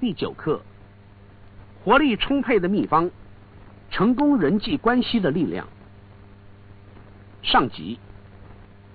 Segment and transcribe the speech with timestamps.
[0.00, 0.62] 第九课：
[1.84, 3.10] 活力充沛的秘方，
[3.90, 5.68] 成功人际关系的力量。
[7.42, 7.98] 上集：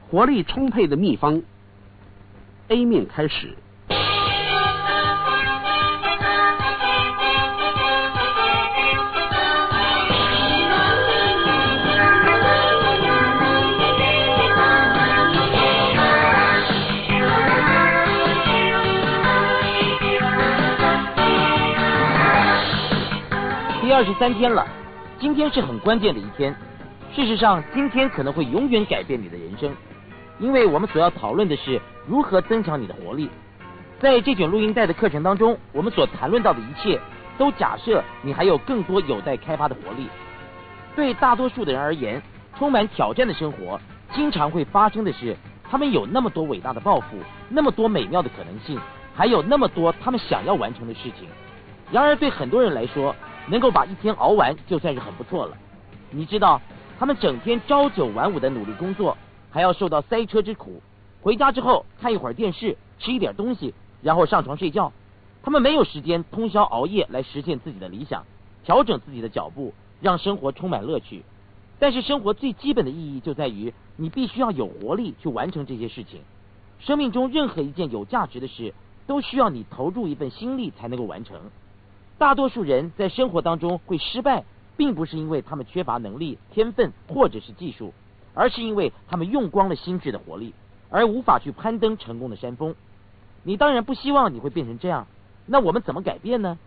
[0.10, 1.44] 活力充沛的秘方。
[2.70, 3.54] A 面开始。
[23.96, 24.68] 二十三天了，
[25.22, 26.54] 今天是很关键的一天。
[27.16, 29.74] 事实上，今天可能会永远改变你的人生，
[30.38, 33.30] 因为我们所要讨论的是如何增强你的活力。
[33.98, 37.00] 在这卷录音带的课程当中，我们所谈论到的一切，
[37.38, 40.10] 都假设你还有更多有待开发的活力。
[40.94, 42.22] 对大多数的人而言，
[42.60, 43.80] 充满挑战的生活，
[44.14, 47.16] 经常会发生的是，他们有那么多伟大的抱负，
[47.48, 48.78] 那么多美妙的可能性，
[49.16, 51.30] 还有那么多他们想要完成的事情。
[51.92, 53.16] 然而，对很多人来说，
[53.48, 55.58] 能够把一天熬完就算是很不错了。
[56.12, 56.62] 你知道，
[56.98, 59.18] 他们整天朝九晚五的努力工作，
[59.52, 60.82] 还要受到塞车之苦。
[61.22, 64.92] 回家之后看一会儿电视，吃一点东西，然后上床睡觉。
[65.44, 68.26] 他们没有时间通宵熬夜来实现自己的理想，
[68.64, 71.24] 调整自己的脚步，让生活充满乐趣。
[71.78, 76.22] 但是，生活最基本的意义就在于你必须要有活力去完成这些事情。
[76.80, 78.74] 生命中任何一件有价值的事，
[79.06, 81.38] 都需要你投入一份心力才能够完成。
[82.18, 84.46] 大多数人在生活当中会失败，
[84.78, 87.94] 并不是因为他们缺乏能力、天分或者是技术，
[88.34, 90.54] 而是因为他们用光了心智的活力，
[90.90, 92.74] 而无法去攀登成功的山峰。
[93.44, 95.08] 你当然不希望你会变成这样，
[95.46, 96.58] 那我们怎么改变呢？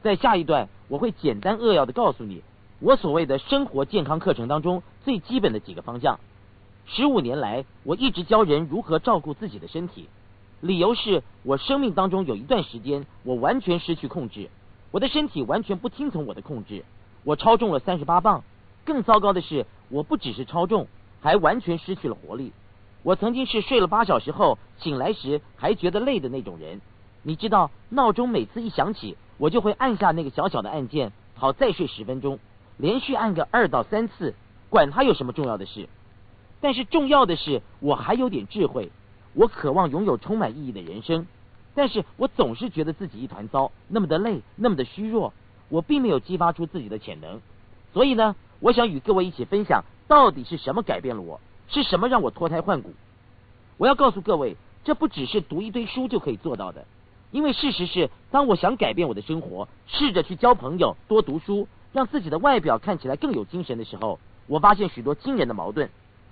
[0.00, 2.42] 在下一段，我会简单扼要的告诉你，
[2.78, 6.20] 我所谓的生活健康课程当中最基本的几个方向。
[6.86, 10.08] 十五年来，我一直教人如何照顾自己的身体，
[10.60, 14.50] 理由是我生命当中有一段时间，我完全失去控制。
[14.94, 16.84] 我的身体完全不听从我的控制，
[17.24, 18.44] 我超重了三十八磅。
[18.84, 20.86] 更糟糕的是，我不只是超重，
[21.20, 22.52] 还完全失去了活力。
[23.02, 26.80] 我曾经是睡了八小时后醒来时还觉得累的那种人。
[27.24, 32.38] 你知道，闹钟每次一响起，我就会按下那个小小的按键，好再睡十分钟，
[32.76, 34.32] 连续按个二到三次，
[34.70, 35.88] 管它有什么重要的事。
[36.60, 38.92] 但是重要的是，我还有点智慧，
[39.32, 41.26] 我渴望拥有充满意义的人生。
[41.74, 45.32] 但是我总是觉得自己一团糟，那么的累，那么的虚弱，
[45.68, 47.40] 我并没有激发出自己的潜能。
[47.92, 52.92] 所以呢，我想与各位一起分享，到底是什么改变了我，是什么让我脱胎换骨？
[53.76, 56.86] 我要告诉各位，这不只是读一堆书就可以做到的。
[57.32, 65.90] 因为事实是，当我想改变我的生活，试着去交朋友、多读书，让自己的外表看起来更有精神的时候，我发现许多惊人的矛盾，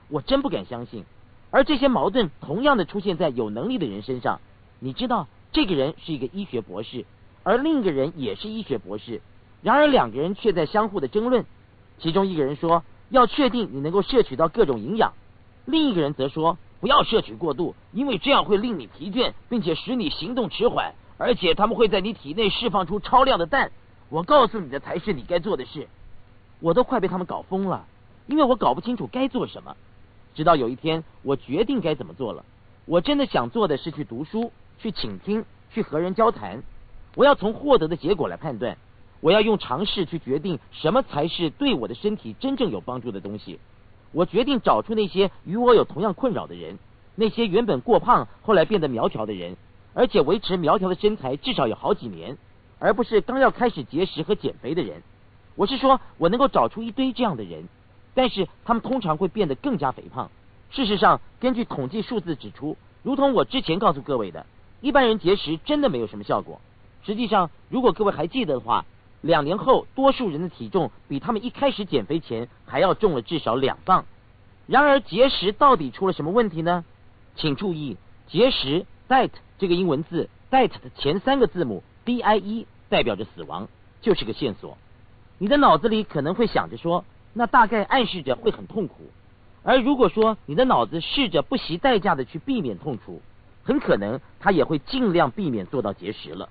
[0.08, 1.04] 我真不敢相信。
[1.50, 4.40] 而这些矛盾同样的出现在有能力的人身上。
[4.84, 7.06] 你知道，这个人是一个医学博士，
[7.44, 9.22] 而另一个人也是医学博士。
[9.62, 11.46] 然而两个人却在相互的争论。
[12.00, 15.12] 其中一个人说，要确定你能够摄取到各种营养；
[15.66, 23.70] 另一个人则说，不要摄取过度，因为这样会令你疲倦，并且使你行动迟缓，而且他们会在你体内释放出超量的氮。
[24.08, 25.86] 我告诉你的才是你该做的事。
[26.58, 27.86] 我都快被他们搞疯了，
[28.26, 29.76] 因为我搞不清楚该做什么。
[30.34, 32.44] 直到有一天，我决定该怎么做了。
[32.84, 34.50] 我真的想做的是去读书。
[34.82, 36.64] 去倾听，去和人交谈。
[37.14, 38.76] 我要从获得的结果来判断。
[39.20, 43.60] 我要用尝试去决定什么才是对我的身体真正有帮助的东西。
[44.10, 46.80] 我决定找出那些与我有同样困扰的人，
[47.14, 49.56] 那些原本过胖后来变得苗条的人，
[49.94, 52.36] 而且维持苗条的身材至少有好几年，
[52.80, 55.00] 而不是刚要开始节食和减肥的人。
[55.54, 57.68] 我是说，我能够找出一堆这样的人，
[58.14, 60.28] 但是他们通常会变得更加肥胖。
[60.72, 64.44] 事实上，根据统计数字指出，如同我之前告诉各位的。
[64.82, 66.60] 一般人节食真的没有什么效果。
[67.04, 68.84] 实际上，如果各位还记得的话，
[69.20, 74.04] 两年后多数人的体重比他们一开始减肥前还要重了至少两磅。
[74.66, 76.84] 然而，节食到底出了什么问题呢？
[77.36, 77.96] 请注意，
[78.26, 83.68] 节食 （diet） 这个英文字 “diet” 的前三个字母 “d-i-e” 代表着死亡，
[84.00, 84.76] 就是个线索。
[85.38, 89.10] 你的脑子里可能会想着说，那大概暗示着会很痛苦。
[89.62, 93.22] 而如果说你的脑子试着不惜代价的去避免痛楚，
[93.62, 96.48] 很可能他也会尽量避免做到节食了。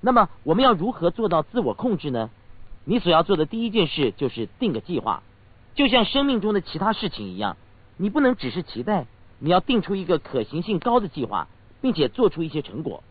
[0.00, 2.30] 那么我们要如何做到自我控制呢？
[2.84, 5.22] 你所要做的第一件事就是定个计划，
[5.74, 7.56] 就像生命中的其他事情一样，
[7.96, 9.06] 你不能只是期待，
[9.38, 11.48] 你要定出一个可行性高的计划，
[11.80, 13.02] 并且做出一些成果。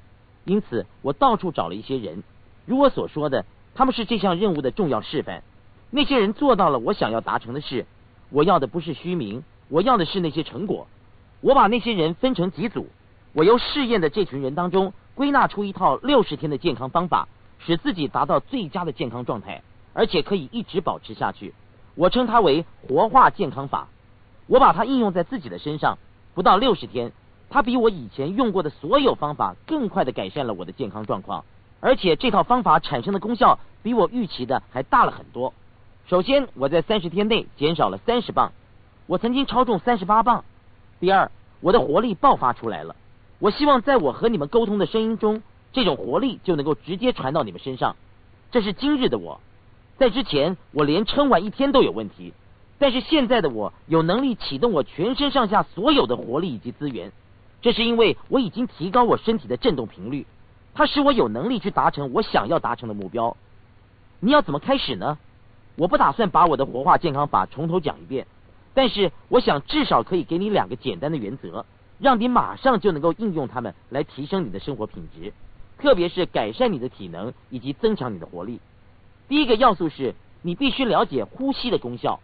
[0.46, 2.24] 因此，我到处找了一些人，
[2.66, 5.44] 如我所说的，他们是这项任务的重要示范。
[5.92, 7.86] 那些人做到了我想要达成的事，
[8.30, 10.88] 我要的不是虚名，我要的是那些成果。
[11.42, 12.88] 我把那些人分成几组。
[13.36, 17.28] 我由试验的这群人当中归纳出一套六十天的健康方法，
[17.60, 19.62] 使自己达到最佳的健康状态，
[19.92, 21.54] 而且可以一直保持下去。
[21.96, 23.90] 我称它为活化健康法。
[24.48, 25.98] 我把它应用在自己的身上，
[26.34, 27.12] 不到六十天，
[27.50, 31.44] 它比我以前用过的所有方法更快的改善了我的健康状况，
[31.82, 35.54] 而且这套方法产生的功效比我预期的还大了很多。
[36.08, 38.54] 首先，我在三十天内减少了三十磅，
[39.08, 40.46] 我曾经超重三十八磅。
[41.02, 41.30] 第二，
[41.60, 42.96] 我的活力爆发出来了。
[43.40, 45.44] 我希望在我和你们沟通的声音中，
[45.74, 47.96] 这种活力就能够直接传到你们身上。
[48.52, 49.42] 这是今日的我，
[49.98, 52.34] 在之前我连撑完一天都有问题。
[52.78, 57.12] 但是现在的我有能力启动我全身上下所有的活力以及资源，
[57.62, 60.26] 这是因为我已经提高我身体的振动频率，
[60.74, 63.38] 它使我有能力去达成我想要达成的目标。
[64.20, 65.18] 你要怎么开始呢？
[65.78, 68.28] 我不打算把我的活化健康法从头讲一遍，
[68.74, 71.66] 但是我想至少可以给你两个简单的原则，
[72.06, 75.34] 让你马上就能够应用它们来提升你的生活品质，
[75.80, 78.60] 特别是改善你的体能以及增强你的活力。
[79.28, 80.14] 第一个要素是
[80.44, 82.20] 你必须了解呼吸的功效。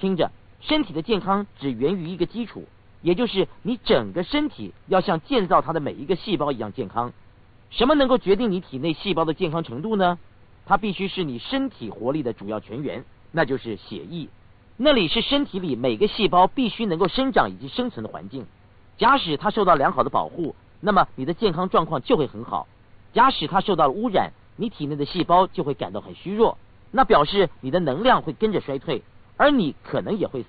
[0.00, 2.64] 听着，身体的健康只源于一个基础，
[3.02, 7.12] 也就是你整个身体要像建造它的每一个细胞一样健康。
[7.70, 10.18] 什么能够决定你体内细胞的健康程度呢？
[10.66, 14.28] 它必须是你身体活力的主要泉源，那就是血液。
[14.76, 18.44] 那里是身体里每个细胞必须能够生长以及生存的环境。
[19.00, 22.66] 假使它受到良好的保护，那么你的健康状况就会很好；
[23.14, 26.58] 假使它受到了污染，你体内的细胞就会感到很虚弱，
[26.90, 29.02] 那表示你的能量会跟着衰退。
[29.38, 30.48] 而你可能也会死，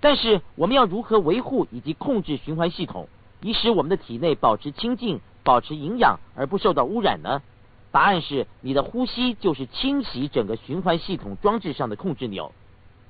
[0.00, 3.08] 但是我们要如何维护以及控制循环系统，
[3.40, 7.40] 以使我们的体内保持清净、保持营养而不受到污染呢？
[7.90, 12.52] 答案是你的呼吸就是清洗整个循环系统装置上的控制钮。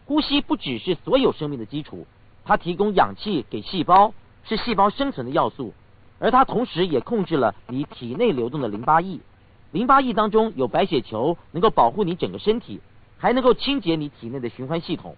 [0.07, 2.07] 呼吸不只是所有生命的基础，
[2.45, 5.73] 它提供氧气给细胞，是细胞生存的要素，
[6.19, 9.21] 而它同时也控制了你体内流动的淋巴液。
[9.71, 12.81] 淋巴液当中有白血球，能够保护你整个身体。
[13.19, 15.15] 还能够清洁你体内的循环系统。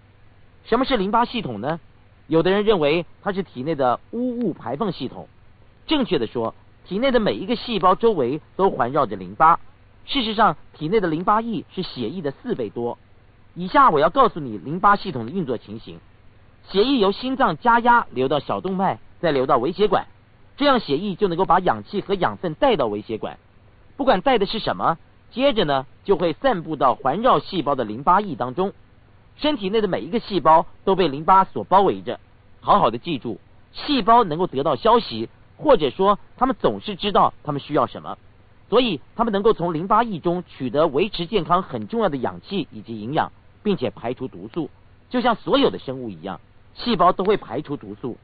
[0.63, 1.79] 什么是淋巴系统呢？
[2.27, 5.27] 有的人认为它是体内的污物排放系统。
[5.87, 6.53] 正确的说，
[6.85, 9.59] 体内的每一个细胞周围都环绕着淋巴。
[10.05, 12.99] 事实上，体内的淋巴液是血液的四倍多。
[13.55, 15.99] 以下我要告诉你淋巴系统的运作情形：
[16.69, 20.05] 血液由心脏加压流到小动脉，再流到微血管，
[20.55, 23.39] 这样血液就能够把氧气和养分带到微血管。
[23.97, 24.99] 不管带的是什么。
[25.31, 28.71] 接着呢，就会散布到环绕细胞的淋巴液当中。
[29.35, 32.19] 身体内的每一个细胞都被淋巴所包围着。
[32.61, 33.39] 好好的记住，
[33.73, 35.27] 细胞能够得到消息，
[35.57, 38.17] 或者说他们总是知道他们需要什么，
[38.69, 43.31] 所以他们能够从淋巴液中取得维持健康很重要的氧气以及营养，
[43.63, 44.69] 并且排除毒素。
[45.09, 46.39] 就像所有的生物一样，
[46.75, 48.15] 细胞都会排除毒素。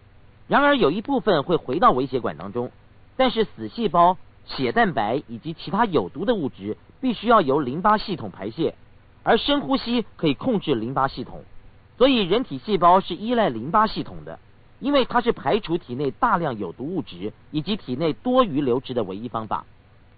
[0.52, 2.72] 然而有一部分会回到微血管当中，
[3.16, 4.18] 但是死细胞。
[4.44, 8.76] 血蛋白以及其他有毒的物质必须要由淋巴系统排泄，
[9.24, 11.44] 而深呼吸可以控制淋巴系统，
[11.98, 14.40] 所以人体细胞是依赖淋巴系统的，
[14.80, 19.66] 因为它是排除体内大量有毒物质以及体内多余流质的唯一方法。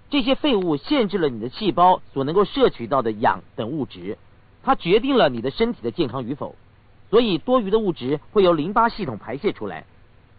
[0.10, 4.18] 这些废物限制了你的细胞所能够摄取到的氧等物质，
[4.64, 6.56] 它决定了你的身体的健康与否。
[7.12, 9.86] 所以多余的物质会由淋巴系统排泄出来，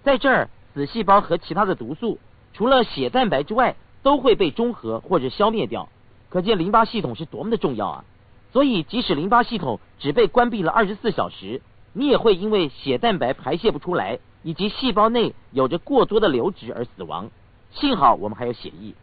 [0.04, 2.18] 在这儿死细胞和其他的毒素。
[2.52, 5.88] 除了血蛋白之外，都会被中和或者消灭掉。
[6.28, 8.04] 可见淋巴系统是多么的重要啊！
[8.52, 17.30] 所以，即使淋巴系统只被关闭了二十四小时，你也会因为血蛋白排泄不出来，以及细胞内有着过多的流质而死亡。
[17.72, 18.94] 幸好我们还有血液，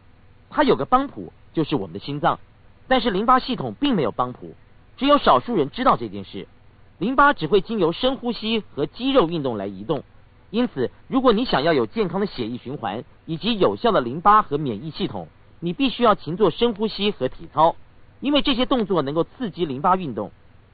[0.50, 2.39] 它有个帮谱，就是我们的心脏。
[2.88, 4.55] 但是淋巴系统并没有帮谱，
[4.98, 6.48] 只有少数人知道这件事。
[7.00, 10.03] 淋巴只会经由深呼吸和肌肉运动来移动。
[10.51, 15.29] 因此，如果你想要有健康的血液循环以及有效的淋巴和免疫系统，
[15.62, 17.77] 你必须要勤做深呼吸和体操，
[18.20, 20.31] 因为这些动作能够刺激淋巴运动。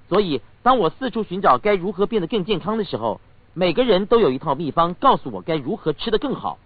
[0.10, 3.22] 所以，当我四处寻找该如何变得更健康的时候，
[3.54, 6.58] 每个人都有一套秘方告诉我该如何吃得更好。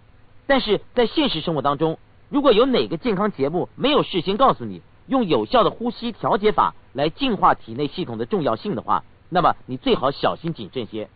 [0.46, 1.98] 但是在现实生活当中，
[2.30, 11.10] 如果有哪个健康节目没有事先告诉你用有效的呼吸调节法来净化体内系统的重要性的话，那么你最好小心谨慎些。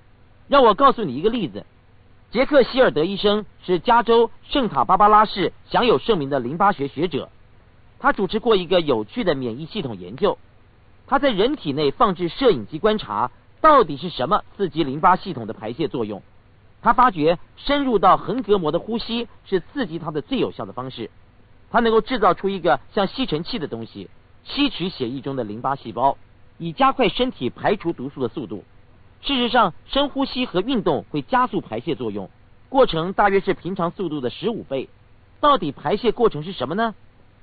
[0.49, 1.65] 让我告诉你一个例子。
[2.33, 7.31] 杰克希尔德医生是加州圣塔芭芭拉市享有盛名的淋巴学学者，
[8.01, 10.37] 他主持过一个有趣的免疫系统研究。
[11.07, 13.31] 他在人体内放置摄影机观察，
[13.61, 16.21] 到底是什么刺激淋巴系统的排泄作用。
[16.83, 21.11] 他发觉深入到横膈膜的呼吸是刺激它的最有效的方式。
[21.71, 24.11] 它能够制造出一个像吸尘器的东西，
[24.45, 26.19] 吸取血液中的淋巴细胞，
[26.59, 28.65] 以加快身体排除毒素的速度。
[29.27, 32.31] 事实上，深呼吸和运动会加速排泄作用，
[32.69, 34.89] 过程大约是平常速度的十五倍。
[35.41, 36.95] 到底排泄过程是什么呢？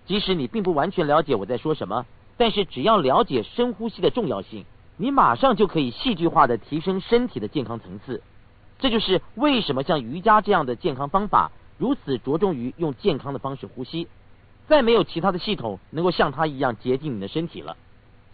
[0.05, 2.05] 即使你并不完全了解我在说什么，
[2.37, 4.63] 但是只要了解深呼吸的重要性，
[4.95, 8.23] 你马上就可以戏剧化的提升身体的健康层次。
[8.79, 14.07] 这就是为什么像瑜伽这样的健康方法如此着重于用健康的方式呼吸。
[14.69, 17.75] 再没有其他的系统能够像它一样洁净你的身体了。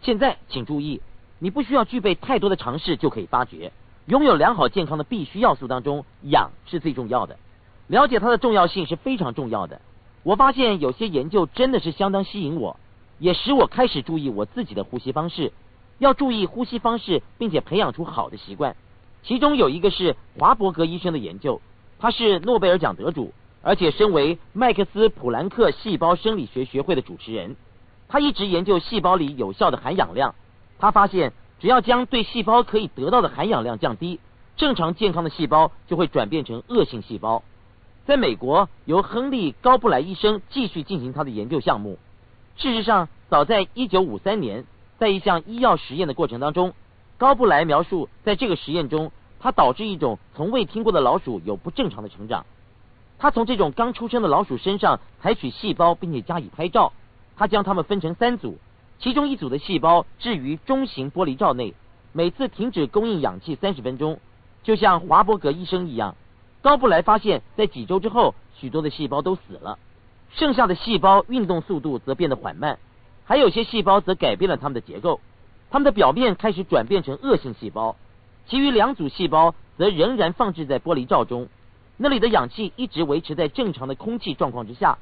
[0.01, 1.01] 现在请注意，
[1.39, 3.71] 你不需要具备太多的尝试就可以发觉，
[4.07, 7.37] 拥有良好健康的必须要素当中，氧是最重要的。
[7.87, 9.81] 了解它的重要性是非常重要的。
[10.23, 12.77] 我发现有些研究真的是相当吸引我，
[13.19, 15.53] 也使我开始注意我自己的呼吸方式。
[15.97, 18.75] 要注意呼吸方式，并且培养出好的习惯。
[19.23, 21.61] 其中有一个是华伯格医生的研究，
[21.99, 27.55] 他是诺贝尔奖得主，而且身为麦克斯普兰克细胞生理学学会的主持人。
[28.09, 30.35] 他一直研究细胞里有效的含氧量。
[30.79, 34.19] 他发现，只要将对细胞可以得到的含氧量降低，
[34.55, 37.43] 正常健康的细胞就会转变成恶性细胞。
[38.05, 41.99] 在美国，由亨利高布莱医生继续进行他的研究项目。
[42.55, 44.65] 事实上，早在1953年，
[44.97, 46.73] 在一项医药实验的过程当中，
[47.17, 52.45] 高布莱描述，在这个实验中，他导致一种从未听过的老鼠有不正常的成长。
[53.17, 56.93] 他从这种刚出生的老鼠身上采取细胞，并且加以拍照。
[57.37, 58.57] 他将它们分成三组，
[58.99, 61.73] 其中一组的细胞置于中型玻璃罩内，
[62.11, 64.19] 每次停止供应氧气三十分钟，
[64.63, 66.15] 就像华伯格医生一样。
[66.61, 69.79] 高布莱发现，在几周之后，许多的细胞都死了，
[70.31, 72.77] 剩下的细胞运动速度则变得缓慢，
[73.23, 75.21] 还有些细胞则改变了它们的结构，
[75.71, 77.95] 它们的表面开始转变成恶性细胞。
[78.47, 81.47] 其余两组细胞则仍然放置在玻璃罩中，
[81.95, 84.97] 那里的氧气一直维持在正常的空气状况之下。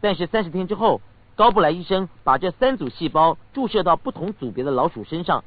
[0.00, 1.02] 但是三十天之后，
[1.36, 5.42] 高布莱医生把这三组细胞注射到不同组别的老鼠身上，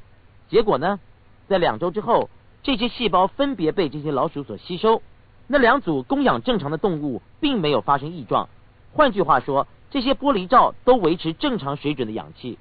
[0.48, 1.00] 结果呢，
[1.48, 2.28] 在两周之后，
[2.62, 5.00] 这些细胞分别被这些老鼠所吸收。
[5.46, 8.50] 那两组供氧正常的动物并没有发生异状，
[8.92, 12.58] 换句话说，这些玻璃罩都维持正常水准的氧气。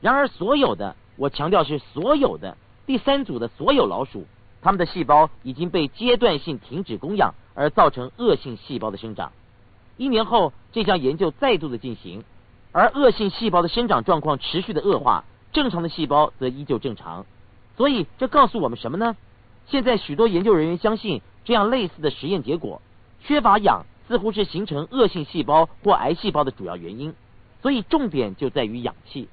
[0.00, 2.56] 然而，所有的我强调是所有的
[2.86, 4.24] 第三组的所有老鼠，
[4.62, 9.32] 它们的细胞已经被阶段性停止供氧，而造成恶性细胞的生长。
[9.96, 12.22] 一年后，这项研究再度的进行，
[12.72, 17.26] 而恶性细胞的生长状况持续的恶化，正常的细胞则依旧正常。
[17.76, 19.16] 所以，这告诉我们什么呢？
[19.66, 21.22] 现在许多研究人员相信。
[21.44, 22.82] 这样类似的实验结果，
[23.22, 27.14] 缺乏氧似乎是形成恶性细胞或癌细胞的主要原因。
[27.62, 29.30] 所以重点就在于氧气，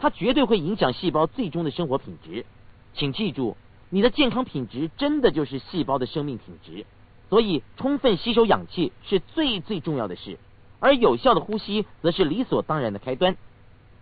[0.00, 2.44] 它绝对会影响细胞最终的生活品质。
[2.92, 3.56] 请记住，
[3.88, 6.86] 你的健康品质真的就是细胞的生命品质。
[7.30, 10.40] 所以充分吸收氧气是最最重要的事，
[10.80, 13.36] 而有效的呼吸则是理所当然的开端。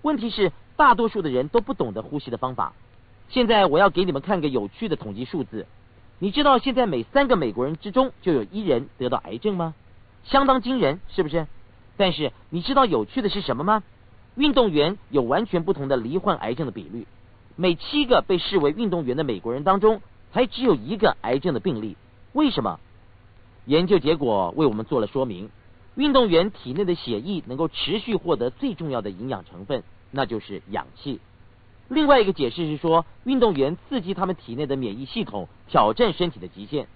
[0.03, 2.73] 问题是，大多数的人都不懂得呼吸的方法。
[3.29, 5.67] 现在我要给你们看个有趣的统计数字。
[6.19, 9.75] 你知道现在每三个美国人之中就有一人得到癌症吗？
[10.25, 11.47] 相当惊人，是不是？
[11.97, 13.83] 但是你知道有趣的是什么吗？
[14.35, 17.07] 运动员有完全不同的罹患癌症的比率。
[17.55, 20.01] 每七个被视为运动员的美国人当中，
[20.33, 21.97] 才只有一个癌症的病例。
[22.33, 22.81] 为什么？
[23.67, 25.51] 研究结果为我们做了说明。
[25.95, 31.21] 运动员体内的血液能够持续获得最重要的营养成分，那就是氧气。
[31.89, 36.87] 另外一个解释是说，运动员刺激他们体内的免疫系统挑战身体的极限，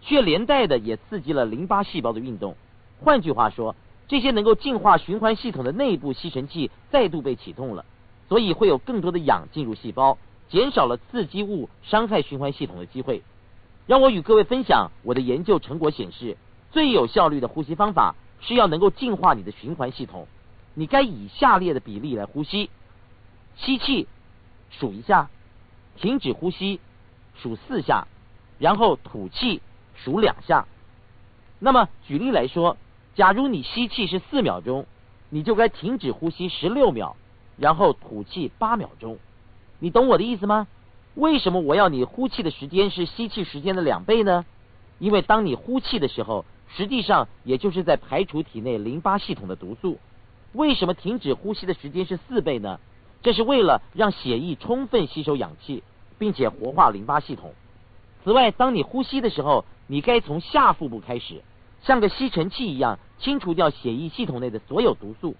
[0.00, 2.56] 却连带的也刺激了淋巴细胞的运动。
[3.00, 3.74] 换句话说，
[4.06, 7.84] 这些能够净化循环系统的内部吸尘器再度被启动了，
[8.28, 13.22] 所以会有更多的氧进入细胞，减少了刺激物伤害循环系统的机会。
[13.88, 16.36] 让我与各位分享我的研究成果显示，
[16.70, 20.26] 最有效率的呼吸方法是要能够净化你的循环系统。
[20.74, 22.70] 你该以下列的比例来呼吸：
[23.56, 24.06] 吸气。
[24.68, 25.30] 数一下，
[25.96, 26.80] 停止呼吸，
[27.36, 28.08] 数四下，
[28.58, 29.62] 然后吐气，
[29.94, 30.66] 数两下。
[31.60, 32.76] 那么举例来说，
[33.14, 34.86] 假如你吸气是四秒钟，
[35.30, 37.16] 你就该停止呼吸十六秒，
[37.56, 39.18] 然后吐气八秒钟。
[39.78, 40.66] 你懂我的意思吗？
[41.14, 44.44] 为什么我要你呼气的时间是吸气时间的两倍呢？
[44.98, 49.98] 因为当你呼气的时候，实际上也就是在排除体内淋巴系统的毒素。
[50.52, 52.80] 为什么停止呼吸的时间是四倍呢？
[53.22, 55.82] 这是为了让血液充分吸收氧气，
[56.18, 57.54] 并且活化淋巴系统。
[58.22, 61.42] 此外，当你呼吸的时候，你该从下腹部开始，
[61.82, 65.34] 像个吸尘器一样清除掉血液系统内的所有毒素。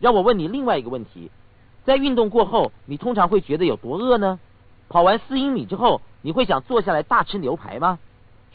[0.00, 1.30] 让我问你另外一个问题：
[1.84, 4.38] 在运动过后，你通常会觉得有多饿呢？
[4.88, 7.98] 跑完四英里之后，你会想坐下来大吃牛排吗？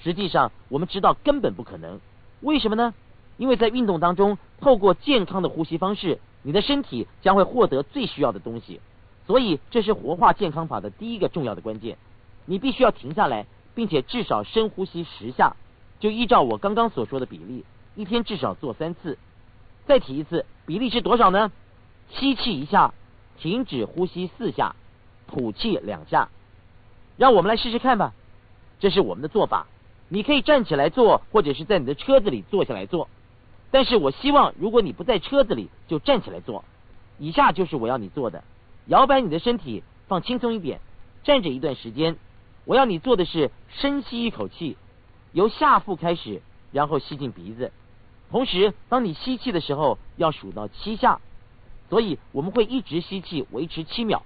[0.04, 2.00] 实际上，我们知道根本不可能。
[2.42, 2.94] 为什么呢？
[3.38, 6.20] 因为在运动当中，透过健康的呼吸方式。
[6.46, 8.82] 你的身体将会获得最需要的东西，
[9.26, 11.98] 所以这是活化健康法的第一个重要的关键。
[12.46, 15.56] 你必须要停下来，并且至少深呼吸十下，
[16.02, 17.64] 就依照我刚刚所说的比例。
[17.96, 19.18] 一天至少做三次。
[19.86, 21.50] 再提一次，比例是多少呢？
[22.10, 22.94] 吸气一下，
[23.40, 24.76] 停止呼吸四下，
[25.28, 26.28] 吐气两下。
[27.16, 28.14] 让我们来试试看吧。
[28.82, 29.68] 这是我们的做法。
[30.10, 33.10] 你可以站起来坐，或者是在你的车子里坐下来坐。
[33.72, 36.64] 但是我希望，如果你不在车子里，就站起来坐。
[37.18, 38.44] 以下就是我要你做的：
[38.86, 40.80] 摇摆你的身体，放轻松一点，
[41.24, 42.16] 站着一段时间。
[42.66, 44.78] 我要你做的是深吸一口气，
[45.32, 46.42] 由下腹开始，
[46.72, 47.72] 然后吸进鼻子。
[48.30, 51.20] 同时，当你吸气的时候，要数到七下。
[51.90, 54.24] 所以我们会一直吸气，维持七秒，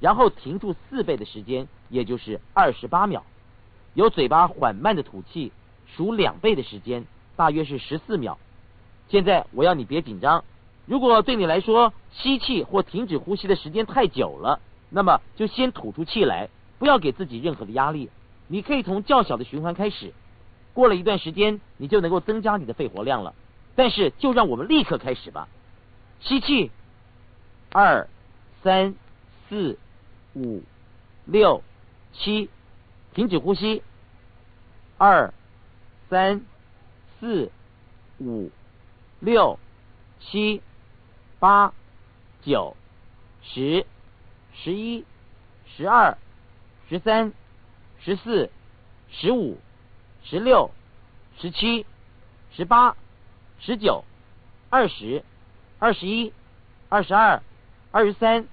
[0.00, 3.24] 然后停住四倍的时间，也就是二十八秒。
[3.96, 5.52] 由嘴巴缓慢的吐气，
[5.86, 8.38] 数两倍的时间，大约是十四秒。
[9.08, 10.44] 现在我要你别紧张。
[10.84, 14.60] 如果对你来说吸气或停止呼吸的时间太久了，
[14.90, 18.10] 那么就先吐出气来，不要给自己任何的压力。
[18.48, 20.12] 你可以从较小的循环开始，
[20.74, 23.34] 过了一段时间，你就能够增加你的肺活量了。
[23.76, 25.48] 但是就让我们立刻开始吧。
[26.20, 26.70] 吸气，
[27.72, 28.06] 二、
[28.62, 28.94] 三、
[29.48, 29.78] 四、
[30.34, 30.62] 五、
[31.24, 31.62] 六、
[32.12, 32.50] 七。
[33.16, 33.82] 停止呼吸，
[34.98, 35.32] 二、
[36.10, 36.42] 三、
[37.18, 37.50] 四、
[38.20, 38.50] 五、
[39.20, 39.58] 六、
[40.20, 40.60] 七、
[41.38, 41.72] 八、
[42.42, 42.76] 九、
[43.42, 43.86] 十、
[44.52, 45.06] 十一、
[45.64, 46.18] 十二、
[46.90, 47.32] 十三、
[48.00, 48.50] 十四、
[49.10, 49.56] 十五、
[50.22, 50.70] 十六、
[51.38, 51.86] 十七、
[52.54, 52.94] 十八、
[53.60, 54.04] 十九、
[54.68, 55.24] 二十、
[55.78, 56.34] 二十一、
[56.90, 57.42] 二十二、
[57.92, 58.46] 二十三、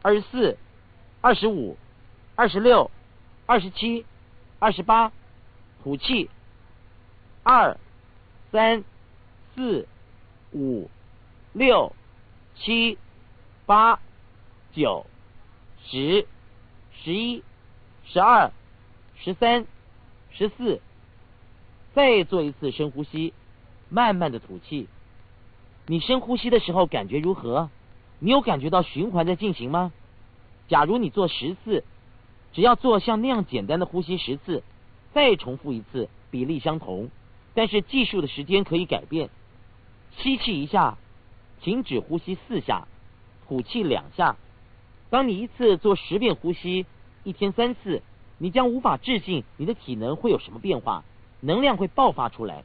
[0.00, 0.56] 二十四、
[1.20, 1.76] 二十五、
[2.34, 2.90] 二十六。
[3.46, 4.04] 二十七，
[4.58, 5.12] 二十八，
[5.82, 6.28] 吐气，
[7.44, 7.78] 二，
[8.50, 8.82] 三，
[9.54, 9.86] 四，
[10.52, 10.90] 五，
[11.52, 11.94] 六，
[12.56, 12.98] 七，
[13.64, 14.00] 八，
[14.72, 15.06] 九，
[15.84, 16.26] 十，
[17.04, 17.44] 十一，
[18.04, 18.50] 十二，
[19.14, 19.64] 十三，
[20.32, 20.80] 十四，
[21.94, 23.32] 再做一次深呼吸，
[23.88, 24.88] 慢慢的吐气。
[25.86, 27.70] 你深呼吸的时候感觉如何？
[28.18, 29.92] 你有感觉到循环在进行吗？
[30.66, 31.84] 假如你做十次。
[32.56, 34.62] 只要做像那样简单的呼吸十次，
[35.12, 37.10] 再重复一次，比例相同，
[37.52, 39.28] 但是计数的时间可以改变。
[40.16, 40.96] 吸气一下，
[41.60, 42.88] 停止呼吸四下，
[43.46, 44.36] 吐气两下。
[45.10, 46.86] 当你一次做十遍呼吸，
[47.24, 48.02] 一天三次，
[48.38, 51.04] 你将无法置信你的体能会有什么变化，
[51.42, 52.64] 能量会爆发出来，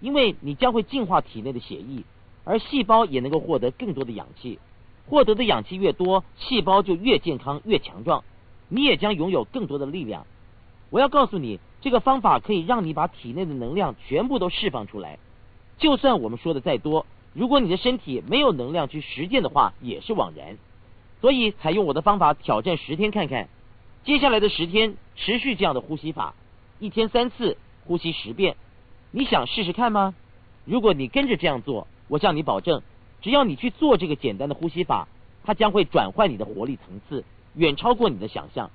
[0.00, 2.02] 因为你将会净化体内的血液，
[2.44, 4.58] 而细胞也能够获得更多的氧气。
[5.06, 8.22] 获得的氧气越多，细胞就越健康越强壮。
[8.70, 10.26] 你也将拥有更多的力量。
[10.88, 15.18] 我要告诉你，这个方法可以让你把体内的能量全部都释放出来。
[15.76, 17.04] 就算我们说的再多，
[17.34, 20.56] 如果你的身体没有能量去实践的话，也是枉然。
[21.20, 23.48] 所以，采用我的方法挑战十天看看。
[24.04, 26.34] 接下来的十天持续这样的呼吸法，
[26.78, 28.56] 一天三次，呼吸十遍。
[29.10, 30.14] 你想试试看吗？
[30.64, 32.82] 如果你跟着这样做，我向你保证，
[33.20, 35.08] 只要你去做这个简单的呼吸法，
[35.44, 37.24] 它将会转换你的活力层次。
[37.54, 38.70] 远超过你的想象。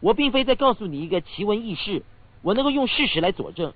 [0.00, 2.02] 我并非在告诉你一个奇闻异事，
[2.42, 3.72] 我能够用事实来佐证。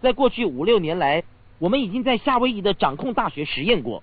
[0.00, 1.24] 在过去五六年来，
[1.58, 4.02] 我们已经在夏威夷的掌控大学实验过。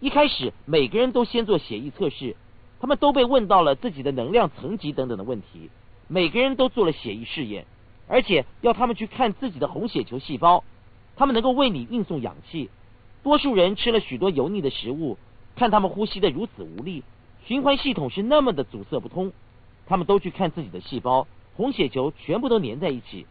[0.00, 2.36] 一开始，每个人都先做血液测试，
[2.80, 5.70] 他们都被问到了自己的能量层级等等的问题。
[6.08, 7.66] 每个人都做了血液试验，
[8.08, 10.62] 而且要他们去看自己的红血球细胞，
[11.16, 12.70] 他们能够为你运送氧气。
[13.22, 15.16] 多数人吃了许多油腻的食物，
[15.56, 17.02] 看他们呼吸的如此无力。
[17.46, 19.32] 循环系统是那么的阻塞不通，
[19.86, 23.26] 他们都去看自己的细胞，红血球全部都粘在一起。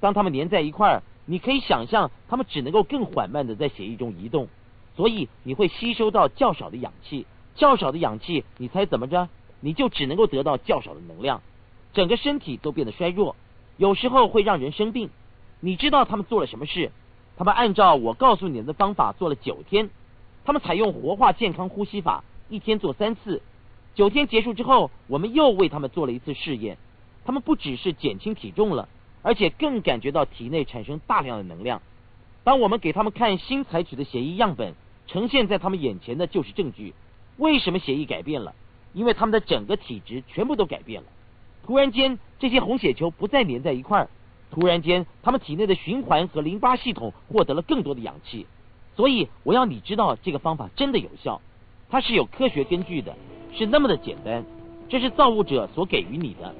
[0.00, 4.48] 当他们粘在一块儿，你可以想象，他们只能够更缓慢的在血液中移动，
[4.96, 9.28] 所以你会吸收到较少的氧气，较少的氧气，你猜怎么着？
[9.60, 11.42] 你就只能够得到较少的能量，
[11.92, 13.36] 整个身体都变得衰弱，
[13.76, 15.10] 有时候会让人生病。
[15.60, 16.92] 你知道他们做了什么事？
[17.36, 19.90] 他们按照我告诉你的方法做了九天，
[20.46, 23.42] 他们采用活化健康呼吸法，一天做三次。
[23.94, 26.78] 九天结束之后，我们又为他们做了一次试验。
[27.24, 28.88] 他们不只是减轻体重了，
[29.22, 31.82] 而且更感觉到体内产生大量的能量。
[32.42, 34.74] 当我们给他们看新采取的血液样本，
[35.06, 36.94] 呈现在他们眼前的就是证据。
[37.36, 38.54] 为什么血液改变了？
[38.92, 41.08] 因为他们的整个体质全部都改变了。
[41.64, 44.08] 突然间，这些红血球不再粘在一块儿。
[44.50, 48.46] 突然间，他们体内的循环和淋巴系统获得了更多的氧气。
[48.96, 51.40] 所以，我要你知道，这个方法真的有效，
[51.88, 53.14] 它是有科学根据的。
[53.52, 54.44] 是那么的简单，
[54.88, 56.54] 这是造物者所给予你的。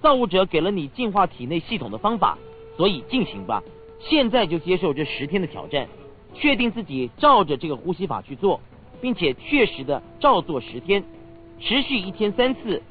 [0.00, 2.36] 造物者给了你净化体内系统的方法，
[2.76, 3.62] 所以进行吧。
[4.00, 5.86] 现在就接受这十天的挑战，
[6.34, 8.60] 确定自己照着这个呼吸法去做，
[9.00, 11.04] 并且确实的照做十天，
[11.60, 12.82] 持续一天三次，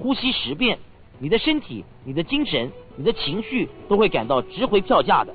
[0.00, 0.76] 呼吸十遍，
[1.20, 5.32] 你的身体、你的精神、你的情绪都会感到值回票价的。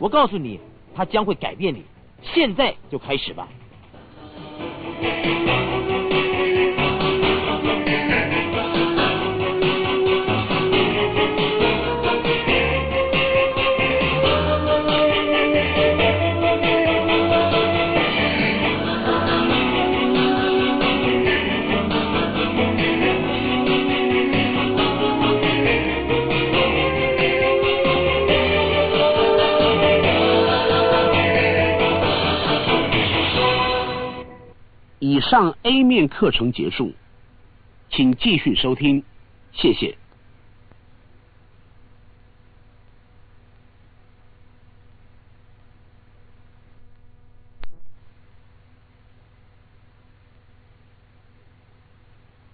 [0.00, 0.58] 我告诉你，
[0.94, 1.84] 它将会改变你，
[2.22, 3.46] 现在就开始吧。
[35.10, 36.92] 以上 A 面课程结束，
[38.00, 39.04] 请继续收听，
[39.52, 39.94] 谢谢。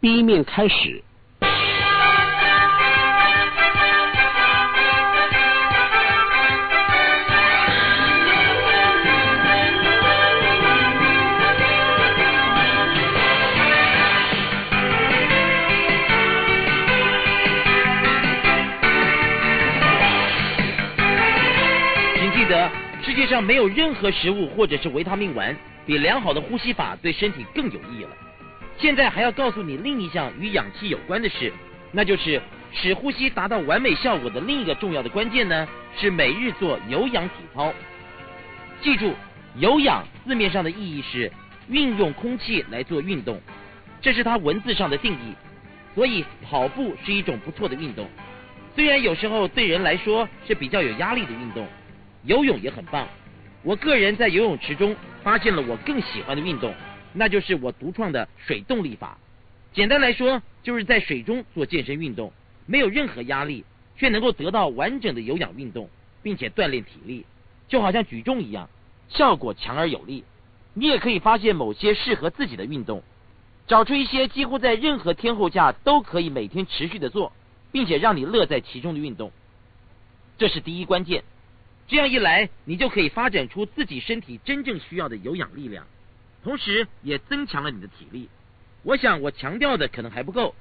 [0.01, 1.06] 第一面开始。
[23.37, 28.09] 上没有任何食物或者是维他命丸比良好的呼吸法对身体更有益了。
[28.79, 31.53] 现在还要告诉你另一项与氧气有关的事，
[31.93, 32.41] 那就是
[32.73, 35.69] 使呼吸达到完美效果的另一个重要的关键呢，
[35.99, 37.75] 是每日做有氧体操。
[38.81, 39.13] 记住，
[39.57, 41.31] 有氧字面上的意义是
[41.69, 43.39] 运用空气来做运动，
[44.01, 45.35] 这是它文字上的定义。
[45.95, 48.09] 所以跑步是一种不错的运动，
[48.75, 51.69] 虽然有时候对人来说是比较有压力的运动。
[52.25, 53.07] 游泳也很棒，
[53.67, 56.73] 我个人在游泳池中发现了我更喜欢的运动，
[57.13, 59.19] 那就是我独创的水动力法。
[59.73, 62.33] 简单来说，就是在水中做健身运动，
[62.67, 63.65] 没有任何压力，
[63.97, 65.91] 却能够得到完整的有氧运动，
[66.23, 67.27] 并且锻炼体力，
[67.67, 68.71] 就好像举重一样，
[69.09, 70.23] 效果强而有力。
[70.73, 73.03] 你也可以发现某些适合自己的运动，
[73.67, 77.33] 找出一些几乎在任何天候下都可以每天持续的做，
[77.73, 79.33] 并且让你乐在其中的运动。
[80.39, 81.25] 这是第一关键。
[81.89, 85.87] 这样一来，你就可以发展出自己身体真正需要的有氧力量，
[86.43, 88.29] 同时也增强了你的体力。
[88.83, 90.55] 我想我强调的可能还不够，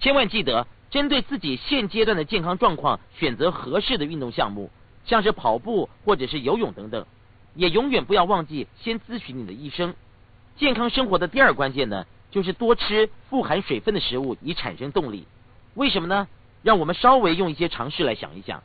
[0.00, 4.70] 千万记得针对自己现阶段的健康状况，选择合适的运动项目，
[5.04, 7.06] 像是跑步或者是游泳等等。
[7.54, 9.94] 也永远不要忘记先咨询你的医生。
[10.56, 15.26] 健康生活的第二关键呢，就是多吃富含水分的食物，以产生动力。
[15.74, 16.26] 为什么呢？
[16.62, 18.62] 让我们稍微用一些常识来想一想。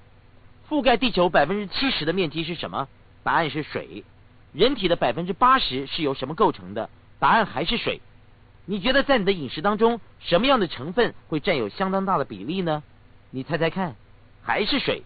[0.70, 2.90] 覆盖地球百分之七十的面积是什么？
[3.24, 4.04] 答案是水。
[4.52, 6.90] 人体的百分之八十是由什么构成的？
[7.20, 8.02] 答案还是水。
[8.66, 12.84] 你觉得在你的饮食当中，什么样的成分会占有相当大的比例呢？
[13.32, 13.96] 你猜猜看，
[14.44, 15.04] 还是水。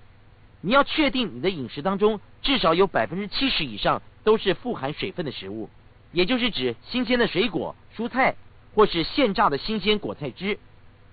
[0.61, 5.69] 你要确定你的饮食当中至少有百分之七十以上都是富含水分的食物，
[6.11, 8.35] 也就是指新鲜的水果、蔬菜，
[8.73, 10.57] 或是现榨的新鲜果菜汁。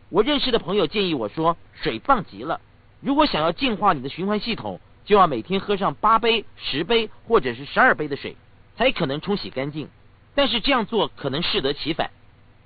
[0.09, 2.63] 我认识的朋友建议我说，水棒极了。
[3.01, 8.37] 如果想要净化你的循环系统，就要每天喝上八杯、十杯或者是十二杯的水，
[8.77, 9.89] 才可能冲洗干净。
[10.35, 12.11] 但是这样做可能适得其反。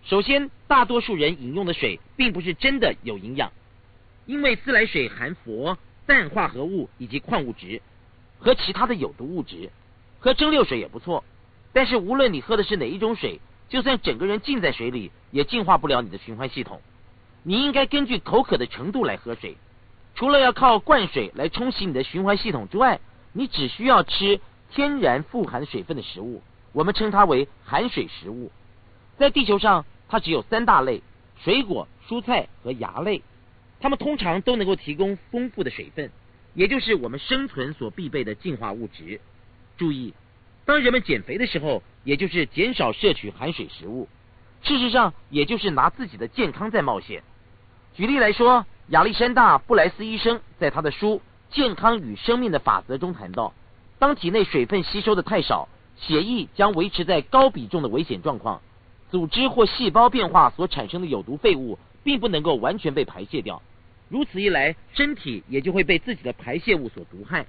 [0.05, 3.53] 首先，大多数人饮用的水并不是真的有营养，
[4.27, 7.81] 因为自来水含氟、氮化合物以及矿物质
[8.39, 9.71] 和其他的有毒物质。
[10.19, 11.25] 喝蒸馏水也不错，
[11.73, 16.81] 但是无论你喝的是哪一种水，就算整个人浸在水里，也净化不了你的循环系统。
[17.43, 19.57] 你应该根据口渴的程度来喝水。
[20.15, 23.01] 除了要靠灌水来冲洗你的循环系统之外，
[23.33, 28.53] 你只需要吃天然富含水分的食物，我们称它为含水食物。
[29.19, 31.03] 在地球上，它只有三大类：
[31.43, 33.23] 水果、蔬菜和芽类。
[33.81, 36.11] 它们通常都能够提供丰富的水分，
[36.55, 39.21] 也就是我们生存所必备的净化物质。
[39.77, 40.15] 注意，
[40.65, 44.09] 当人们减肥的时候，也就是减少摄取含水食物，
[44.63, 47.25] 事实上也就是拿自己的健康在冒险。
[47.95, 51.23] 举例来说，亚历山大·布莱斯医生在他的书
[51.57, 53.55] 《健康与生命的法则》中谈到，
[53.99, 58.61] 当体内水分吸收的太少，血液将维持在高比重的危险状况，
[59.11, 63.63] 组织或细胞变化所产生的有毒废物并不能够完全被排泄掉。
[64.11, 67.47] 如此一来，身体也就会被自己的排泄物所毒害。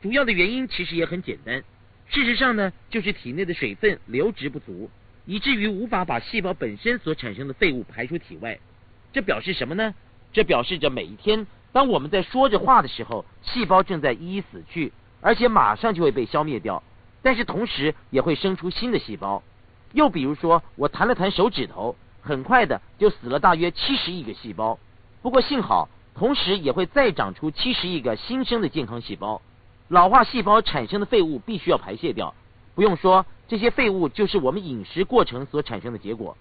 [0.00, 1.62] 主要的原因其实也很简单，
[2.08, 4.88] 事实上呢，就是体内的水分流质不足，
[5.26, 8.58] 以至于无法把细胞本身所产生的废物排出体外。
[9.12, 9.94] 这表示什么呢？
[10.32, 16.82] 这表示着每一天，当我们在说着话的时候，细胞正在一一死去，而且马上就会被消灭掉。
[17.22, 19.42] 但是同时也会生出新的细胞。
[19.92, 24.78] 又比如说，我弹了弹手指头，很快的就死了大约七十亿个细胞。
[25.20, 29.42] 不过幸好，同时也会再长出七十亿个新生的健康细胞。
[29.88, 32.32] 老化细胞产生的废物必须要排泄掉，
[32.76, 36.36] 不用说，这些废物就是我们饮食过程所产生的结果。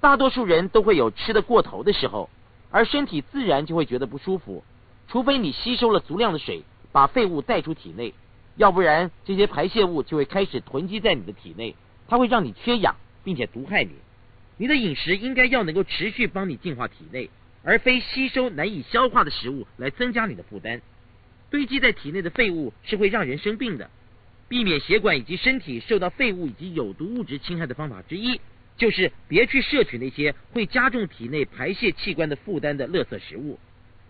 [0.00, 2.28] 大多数人都会有吃得过头的时候，
[2.70, 4.64] 而身体自然就会觉得不舒服。
[5.08, 8.14] 除非你吸收了足量的水，把废物带出体内，
[8.56, 11.74] 要不然这些排泄物就会开始囤积在你的体内，
[12.08, 13.92] 它会让你缺氧，并且毒害你。
[14.56, 17.30] 你的饮食应该要能够持续帮你净化体内，
[17.64, 20.80] 而非吸收难以消化的食物来增加你的负担。
[21.50, 23.90] 堆积在体内的废物是会让人生病的。
[24.48, 28.40] 避免血管以及身体受到废物以及有毒物质侵害的方法之一，
[28.80, 33.58] 就是别去摄取那些会加重体内排泄器官的负担的垃圾食物。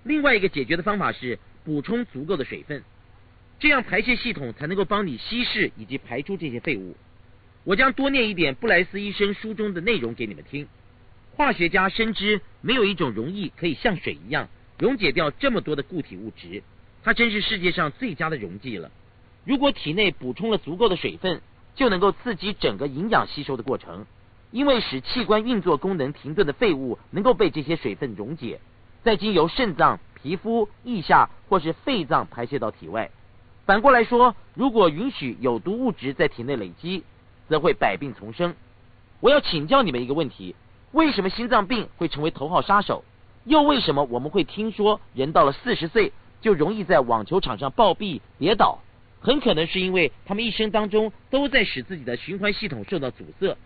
[0.05, 2.85] 另外一个解决的方法是补充足够的水分，
[3.59, 6.97] 这样排泄系统才能够帮你稀释以及排出这些废物。
[7.65, 10.69] 我将多念一点布莱斯医生书中的内容给你们听。
[11.35, 16.63] 化学家深知没有一种溶液可以像水一样溶解掉这么多的固体物质，
[17.03, 18.93] 它真是世界上最佳的溶剂了。
[19.45, 21.43] 如果体内补充了足够的水分，
[21.75, 24.07] 就能够刺激整个营养吸收的过程，
[24.51, 28.61] 因为使器官运作功能停顿的废物能够被这些水分溶解，
[29.03, 33.11] 再经由肾脏、皮肤、腋下或是肺脏排泄到体外。
[33.65, 37.05] 反过来说，如果允许有毒物质在体内累积，
[37.49, 38.55] 则会百病丛生。
[39.21, 40.57] 我要请教你们一个问题：
[40.93, 43.05] 为什么心脏病会成为头号杀手？
[43.45, 48.81] 又为什么我们会听说人到了四十岁就容易在网球场上暴毙、跌倒？
[49.21, 53.57] 很可能是因为他们一生当中都在使自己的循环系统受到阻塞。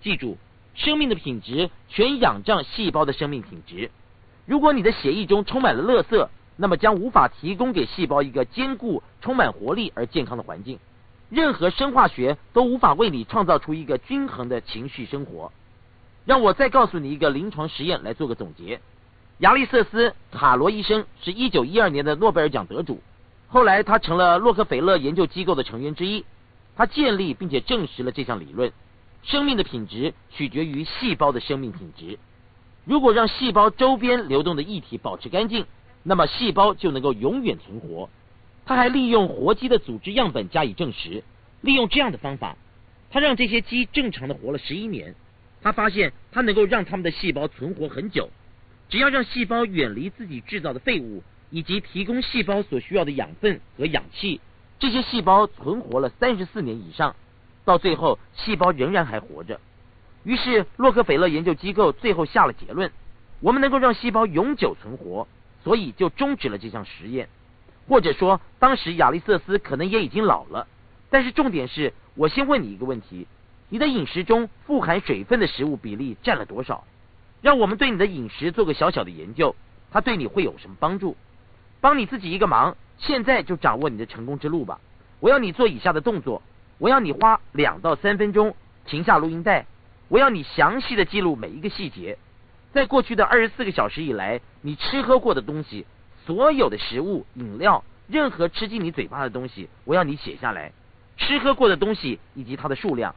[0.00, 0.38] 记住，
[0.74, 3.90] 生命的品质全仰仗细胞的生命品质。
[4.46, 10.78] 如果你的血液中充满了垃圾，那么将无法提供给细胞一个坚固、充满活力而健康的环境。
[11.30, 15.52] 任何生化学都无法为你创造出一个均衡的情绪生活。
[16.24, 18.80] 让我再告诉你一个临床实验来做个总结。
[19.38, 23.00] 亚历瑟斯·卡罗医生是一九一二年的诺贝尔奖得主。
[23.46, 26.24] 后来，他成了洛克菲勒研究机构的成员之一。
[26.76, 28.72] 他建立并且证实了这项理论：
[29.28, 32.18] 生命的品质取决于细胞的生命品质。
[32.84, 35.64] 如果让细胞周边流动的液体保持干净，
[36.02, 38.10] 那么细胞就能够永远存活。
[38.66, 41.22] 他还利用活鸡的组织样本加以证实。
[41.60, 42.56] 利用这样的方法，
[43.10, 45.14] 他让这些鸡正常的活了十一年。
[45.62, 48.28] 他发现，他能够让他们的细胞存活很久。
[48.88, 51.22] 只要让细胞远离自己制造的废物。
[51.50, 54.38] 以及提供细胞所需要的养分和氧气，
[54.78, 57.16] 这些细胞存活了三十四年以上，
[57.68, 59.60] 到最后细胞仍然还活着。
[60.24, 62.90] 于是洛克菲勒研究机构最后下了结论：
[63.40, 65.28] 我们能够让细胞永久存活，
[65.62, 67.28] 所以就终止了这项实验。
[67.86, 70.66] 或者说，当时亚历瑟斯可能也已经老了。
[71.10, 73.26] 但是重点是我先问你一个问题：
[73.68, 76.84] 你的饮食中富含水分的食物比例占了多少？
[77.42, 79.54] 让我们对你的饮食做个小小的研究，
[79.90, 81.18] 它对你会有什么帮助？
[81.82, 84.80] 帮你自己一个忙，现在就掌握你的成功之路吧。
[85.20, 86.42] 我要你做以下的动作，
[86.78, 88.54] 我要你花两到三分钟
[88.86, 89.66] 停下录音带，
[90.08, 92.18] 我要你详细的记录每一个细节。
[92.72, 95.86] 在过去的二十四个小时以来，你吃喝过的东西，
[96.24, 100.72] 所有的食物、饮料，任何吃进你嘴巴的东西，我要你写下来。
[101.16, 103.14] 吃喝过的东西以及它的数量，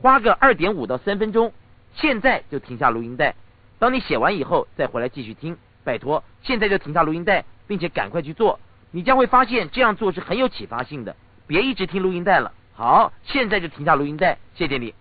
[0.00, 1.52] 花个二点五到三分钟，
[1.94, 3.34] 现在就停下录音带。
[3.78, 5.56] 当你写完以后，再回来继续听。
[5.84, 7.44] 拜托，现在就停下录音带。
[7.66, 11.16] 并且赶快去做，你将会发现这样做是很有启发性的。
[11.46, 12.52] 别一直听录音带了。
[12.76, 14.94] 好，现在就停下录音带，谢谢你。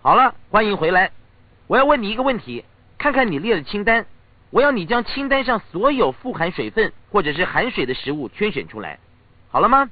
[0.00, 1.12] 好了，欢迎回来。
[1.66, 2.64] 我要问你一个问题，
[2.96, 4.06] 看看你列的清单。
[4.50, 8.98] 我要你将清单上所有富含水分或者是含水的食物圈选出来。
[9.50, 9.90] 好了吗？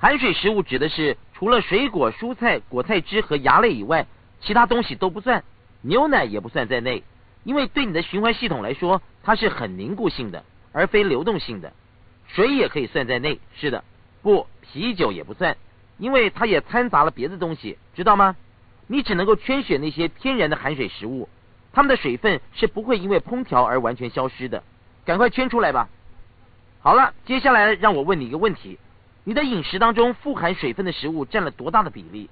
[0.00, 4.06] 含水食物指的是除了水果、蔬菜、果菜汁和芽类以外，
[4.40, 5.44] 其他东西都不算，
[5.82, 7.04] 牛奶也不算在内。
[7.44, 11.72] 因为对你的循环系统来说，它是很凝固性的，而非流动性的。
[12.26, 13.84] 水也可以算在内，是的。
[14.24, 15.58] 不，啤酒也不算，
[15.98, 18.36] 因为它也掺杂了别的东西，知道吗？
[18.86, 21.28] 你只能够圈选那些天然的含水食物，
[21.74, 24.62] 它们的水分是不会因为烹调而完全消失的。
[25.04, 25.90] 赶快圈出来吧。
[26.80, 28.78] 好了，接下来让我问你一个问题：
[29.24, 32.30] 你的饮食当中富含水分的食物占了多大的比例？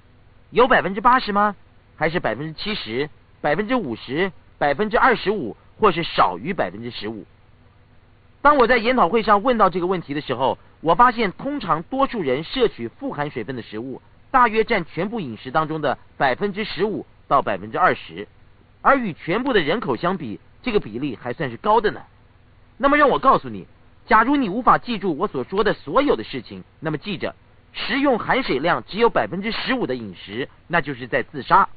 [0.49, 1.55] 有百分之八十吗？
[1.95, 3.07] 还是百分之七十？
[3.39, 4.31] 百分之五十？
[4.57, 7.23] 百分之二十五，或是少于百分之十五。
[8.43, 14.01] 当我在研讨会上问到这个问题的时候，我发现通常多数人摄取富含水分的食物，
[14.31, 18.27] 大约占全部饮食当中的百分之十五到百分之二十，
[18.81, 22.01] 而与全部的人口相比，这个比例还算是高的呢。
[22.77, 23.65] 那么让我告诉你，
[24.07, 27.33] 假如你无法记住我所说的所有的事情，那么记着，
[27.71, 31.69] 食用含水量只有百分之十五的饮食，那就是在自杀。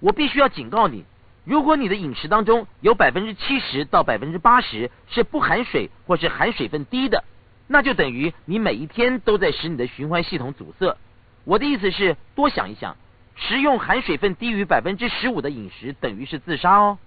[0.00, 1.04] 我必须要警告你。
[1.44, 7.24] 如果你的饮食当中有百分之七十到百分之八十是不含水或是含水分低的，
[7.66, 10.96] 那就等于你每一天都在使你的循环系统阻塞。
[11.44, 12.96] 我的意思是，多想一想，
[13.34, 16.98] 食用含水分低于百分之十五的饮食等于是自杀哦。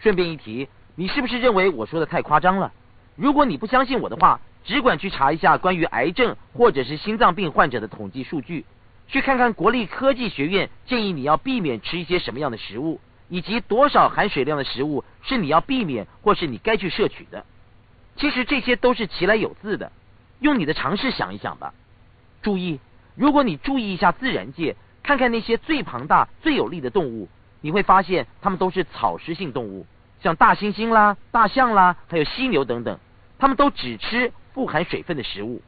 [0.00, 2.72] 顺便一提，你是不是认为我说的太夸张了？
[3.14, 8.66] 如果你不相信我的话，只管去查一下关于癌症或者是心脏病患者的统计数据，
[9.06, 17.44] 去看看国立科技学院建议你要避免吃一些什么样的食物，以及多少含水量的食物是你要避免或是你该去摄取的。
[18.16, 19.92] 其实这些都是其来有自的，
[20.40, 21.72] 用你的常识想一想吧。
[22.42, 22.80] 注意，
[23.14, 27.28] 如果你注意一下自然界，看看那些最庞大、最有力的动物，
[27.60, 29.86] 你会发现它们都是草食性动物，
[30.20, 32.98] 像大猩猩啦、大象啦，还有犀牛等等。
[33.38, 35.62] 它们都只吃富含水分的食物。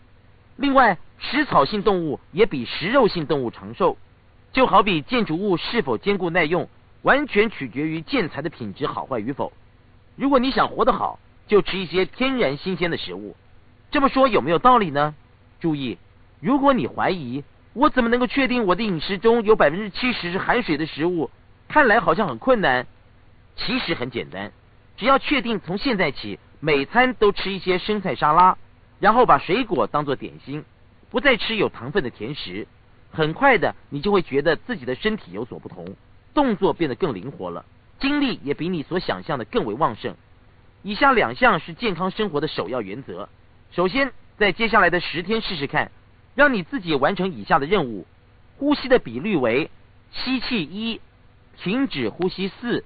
[0.57, 3.96] 另外，食草性动物也比食肉性动物长寿。
[4.53, 6.68] 就好比建筑物是否坚固耐用，
[7.03, 9.53] 完全取决于建材的品质好坏与否。
[10.17, 13.37] 如果你想活得好，就吃一些天然新鲜的食物。
[13.91, 15.15] 这么说有没有道理呢？
[15.61, 15.99] 注意，
[16.41, 21.31] 如果你怀疑我怎么能够确定我的饮食中有百分之七十是含水的食物，
[21.69, 22.87] 看来好像很困难。
[23.57, 24.53] 其实很简单，
[24.97, 26.39] 只要确定从现在起。
[26.63, 28.59] 每餐都吃一些生菜沙拉，
[28.99, 30.63] 然后把水果当做点心，
[31.09, 32.69] 不再吃有糖分的甜食。
[33.11, 35.97] 很快的，你就会觉得自己的身体有所不同，
[36.35, 37.64] 动作变得更灵活了，
[37.99, 40.14] 精力也比你所想象的更为旺盛。
[40.83, 43.29] 以下两项是健康生活的首要原则。
[43.73, 45.90] 首先，在接下来的十天试试看，
[46.35, 48.07] 让你自己完成以下的任务：
[48.57, 49.71] 呼吸的比率为
[50.12, 51.01] 吸气一，
[51.59, 52.85] 停止呼吸四，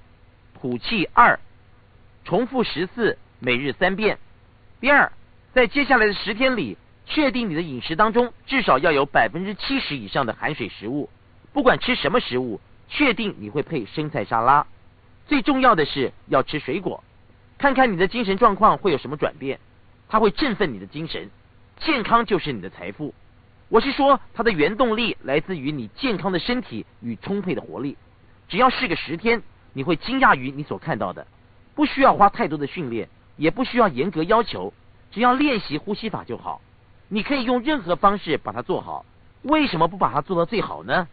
[0.61, 1.39] 吐气二，
[2.25, 3.19] 重复十次。
[3.41, 4.19] 每日三遍。
[4.81, 5.13] 第二，
[5.53, 11.11] 在接下来的十天里，确定你的饮食当中至少要有百分之七十以上的含水食物。
[11.53, 12.59] 不管吃什么食物，
[12.95, 14.67] 确定你会配生菜沙拉。
[15.27, 17.03] 最重要的是要吃水果，
[17.59, 19.59] 看看你的精神状况会有什么转变。
[20.09, 21.29] 它会振奋你的精神。
[21.79, 23.13] 健康就是你的财富。
[23.69, 27.97] 我是说，它的原动力来自于你健康的身体与充沛的活力。
[28.49, 31.27] 只要试个十天，你会惊讶于你所看到的。
[31.75, 33.09] 不需要花太多的训练。
[33.37, 34.73] 也不需要严格要求，
[35.11, 36.61] 只要练习呼吸法就好。
[37.09, 39.05] 你可以用任何方式把它做好。
[39.43, 41.09] 为什么不把它做到最好呢？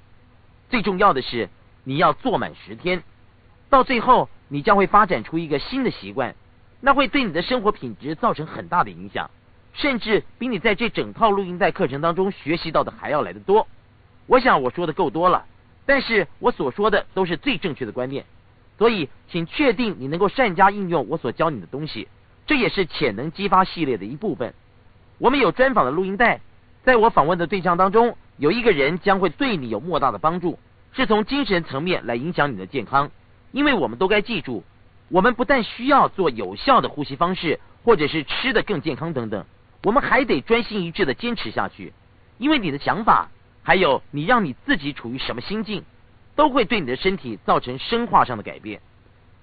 [0.69, 1.49] 最重要的是，
[1.83, 3.03] 你要做满十天，
[3.69, 6.35] 到最后你将会发展出一个新的习惯，
[6.79, 9.29] 那会对你的生活品质造成很大的影响，
[9.73, 13.67] 甚至比你在这整套录音带课程当中学习到的还要来得多。
[14.27, 15.45] 我想我说的够多了，
[15.85, 18.25] 但是我所说的都是最正确的观念。
[18.77, 22.07] 所以，请确定你能够善加应用我所教你的东西，
[22.47, 24.55] 这也是潜能激发系列的一部分。
[25.19, 26.41] 我们有专访的录音带，
[26.83, 30.57] 在我访问的对象当中，有一个人将会对你有莫大的帮助，
[30.93, 33.11] 是从精神层面来影响你的健康。
[33.51, 34.63] 因为我们都该记住，
[35.09, 39.45] 我们不但需要做有效的呼吸方式，或者是吃的更健康等等，
[39.83, 41.93] 我们还得专心一致的坚持下去。
[42.37, 43.29] 因为你的想法，
[43.63, 45.83] 还有你让你自己处于什么心境。
[46.33, 48.81] 都会对你的身体造成生化上的改变。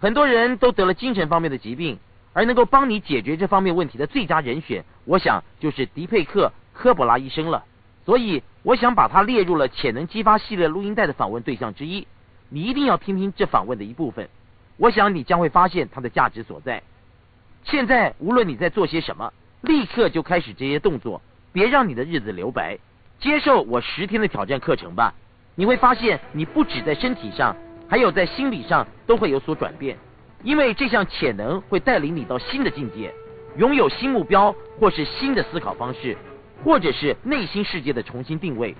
[0.00, 1.98] 很多人都得了精神方面的疾病，
[2.32, 7.62] 而能够帮你解决这方面问题的最佳人选，我想就是迪佩克·科博拉医生了。
[8.08, 12.06] 所以，我想把它列入了潜能激发系列录音带的访问对象之一。
[12.48, 14.30] 你一定要听听这访问的一部分，
[14.78, 16.82] 我想你将会发现它的价值所在。
[17.64, 21.20] 现在，无论你在做些什么，立刻就开始这些动作，
[21.52, 22.78] 别让你的日子留白。
[23.20, 25.12] 接受我十天的挑战课程吧。
[25.54, 27.54] 你会发现，你不止在身体上，
[27.90, 29.98] 还有在心理上都会有所转变，
[30.42, 33.12] 因为这项潜能会带领你到新的境界，
[33.58, 36.16] 拥有新目标，或是新的思考方式，
[36.64, 38.74] 或者是内心世界的重新定位。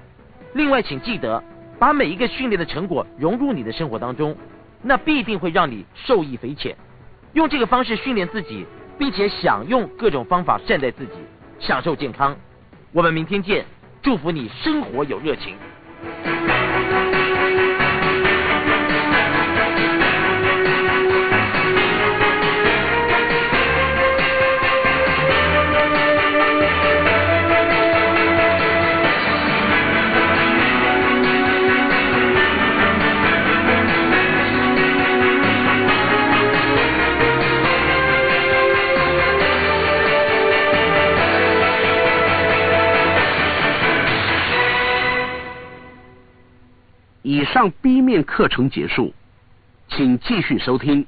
[0.55, 1.43] 另外，请记得
[1.79, 4.37] 把每一个训练的成果融入你的生活当中，
[4.83, 6.77] 那必定会让你受益匪浅。
[7.35, 8.67] 用这个方式训练自己，
[8.99, 11.13] 并且想用各种方法善待自己，
[11.59, 12.37] 享受健康。
[12.93, 13.65] 我们明天见，
[14.03, 15.55] 祝福你生活有热情。
[47.59, 49.13] 上 B 面课程结束，
[49.89, 51.05] 请继续收听，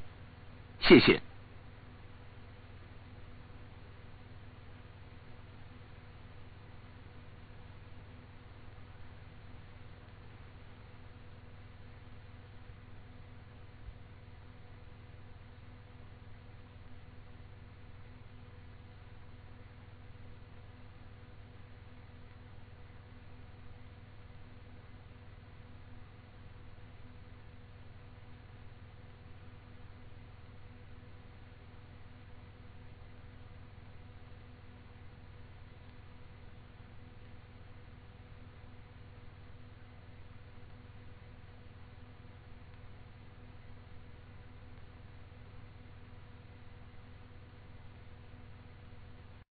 [0.80, 1.20] 谢谢。